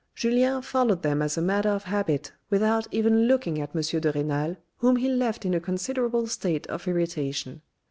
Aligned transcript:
Julien 0.15 0.63
followed 0.63 1.03
them 1.03 1.21
as 1.21 1.37
a 1.37 1.43
matter 1.43 1.69
of 1.69 1.83
habit 1.83 2.31
without 2.49 2.87
even 2.89 3.27
looking 3.27 3.61
at 3.61 3.75
M. 3.75 3.81
de 4.01 4.11
Renal 4.11 4.55
whom 4.77 4.95
he 4.95 5.07
left 5.09 5.45
in 5.45 5.53
a 5.53 5.59
considerable 5.59 6.25
state 6.25 6.65
of 6.65 6.87
irritation. 6.87 7.61